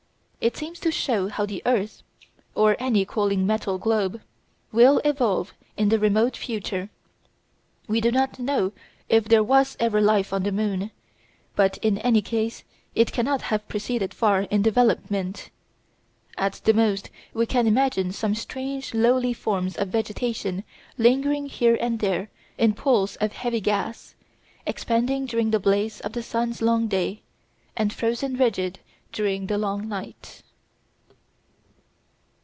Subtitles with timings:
[0.41, 2.01] It seems to show how the earth,
[2.55, 4.23] or any cooling metal globe,
[4.71, 6.89] will evolve in the remote future.
[7.87, 8.71] We do not know
[9.07, 10.89] if there was ever life on the moon,
[11.55, 12.63] but in any case
[12.95, 15.51] it cannot have proceeded far in development.
[16.39, 20.63] At the most we can imagine some strange lowly forms of vegetation
[20.97, 24.15] lingering here and there in pools of heavy gas,
[24.65, 27.21] expanding during the blaze of the sun's long day,
[27.77, 28.79] and frozen rigid
[29.13, 30.41] during the long night.